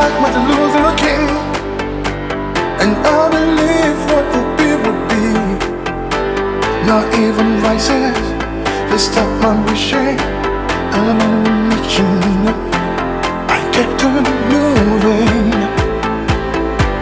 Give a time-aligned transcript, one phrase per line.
[0.00, 1.24] I had a like Luther King,
[2.80, 5.24] and I believe what would be would be.
[6.88, 8.16] Not even voices,
[8.88, 10.16] they stop my wishing.
[10.96, 11.20] I'm
[11.68, 12.48] reaching.
[13.56, 15.50] I kept on moving.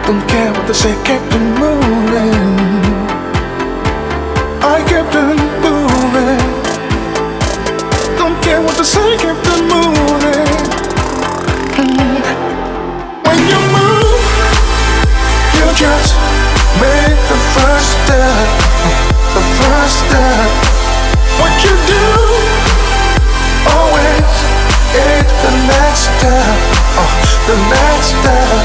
[0.05, 2.35] Don't care what they say, kept on moving.
[4.75, 6.47] I kept on moving.
[8.19, 9.48] Don't care what they say, kept
[21.65, 22.05] you do,
[23.69, 24.33] always
[24.95, 26.57] is the next step.
[26.97, 27.11] Oh,
[27.47, 28.63] the next step.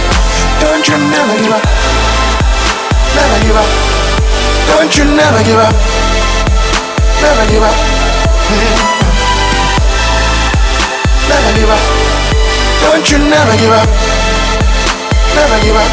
[0.60, 1.64] Don't you never give up.
[3.14, 3.70] Never give up.
[4.68, 5.74] Don't you never give up.
[7.22, 7.78] Never give up.
[11.28, 11.80] Never give up.
[12.82, 13.88] Don't you never give up.
[15.34, 15.90] Never give up.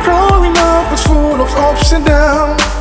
[0.04, 2.75] Growing up was full of ups and downs.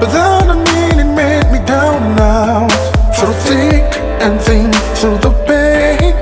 [0.00, 2.72] But that don't mean made me down and out.
[3.16, 3.84] Through thick
[4.24, 6.16] and thin, through the pain,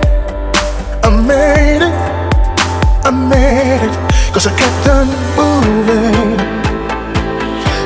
[1.07, 1.95] I made it.
[3.07, 3.95] I made it.
[4.35, 5.07] Cause I kept on
[5.39, 6.37] moving.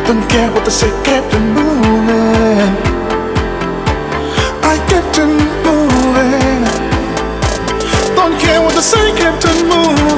[0.06, 2.72] Don't care what they say, kept on moving.
[4.72, 5.32] I kept on
[5.66, 6.62] moving.
[8.16, 10.11] Don't care what they say, kept on moving.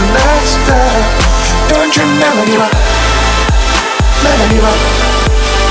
[0.00, 1.06] The step.
[1.70, 2.74] Don't you never give up.
[4.26, 4.80] Never give up.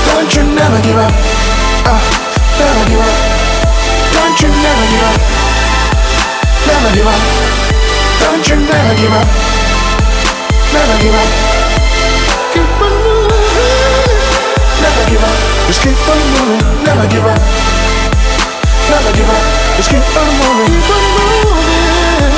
[0.08, 1.12] Don't you never give up.
[1.84, 2.00] Uh,
[2.56, 3.16] never give up.
[4.16, 5.20] Don't you never give up.
[6.64, 7.22] Never give up.
[8.20, 9.28] Don't you never give up.
[10.72, 11.30] Never give up.
[12.52, 13.28] Keep on moving.
[14.80, 15.38] Never give up.
[15.68, 16.64] Just keep on moving.
[16.84, 17.40] Never give up.
[18.88, 19.44] Never give up.
[19.76, 20.72] Just keep on moving.
[20.72, 22.32] Keep on moving.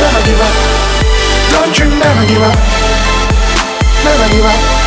[0.00, 0.97] Never give up.
[1.50, 2.58] Don't you never give up.
[4.04, 4.77] Never give up.